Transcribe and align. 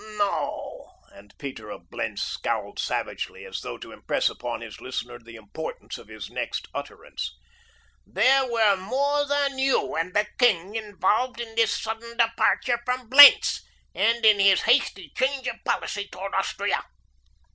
"No," 0.17 0.95
and 1.11 1.37
Peter 1.37 1.69
of 1.69 1.91
Blentz 1.91 2.23
scowled 2.23 2.79
savagely, 2.79 3.45
as 3.45 3.61
though 3.61 3.77
to 3.77 3.91
impress 3.91 4.29
upon 4.29 4.61
his 4.61 4.81
listener 4.81 5.19
the 5.19 5.35
importance 5.35 5.99
of 5.99 6.07
his 6.07 6.27
next 6.31 6.67
utterance, 6.73 7.37
"there 8.03 8.51
were 8.51 8.75
more 8.77 9.27
than 9.27 9.59
you 9.59 9.95
and 9.95 10.15
the 10.15 10.25
king 10.39 10.73
involved 10.73 11.39
in 11.39 11.55
his 11.55 11.71
sudden 11.79 12.17
departure 12.17 12.81
from 12.83 13.09
Blentz 13.09 13.61
and 13.93 14.25
in 14.25 14.39
his 14.39 14.61
hasty 14.61 15.11
change 15.15 15.45
of 15.45 15.63
policy 15.63 16.07
toward 16.11 16.33
Austria. 16.33 16.83